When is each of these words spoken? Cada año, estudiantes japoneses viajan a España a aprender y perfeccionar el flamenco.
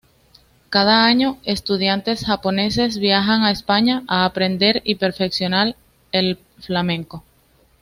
Cada 0.71 1.05
año, 1.05 1.37
estudiantes 1.43 2.25
japoneses 2.25 2.97
viajan 2.97 3.43
a 3.43 3.51
España 3.51 4.03
a 4.07 4.25
aprender 4.25 4.81
y 4.83 4.95
perfeccionar 4.95 5.75
el 6.11 6.39
flamenco. 6.59 7.23